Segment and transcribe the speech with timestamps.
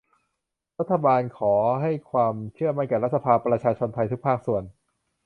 [0.79, 4.63] รัฐบาลขอให้ความเชื่อมั่นแก่รัฐสภา ประชาชนไทยทุกภาคส่วน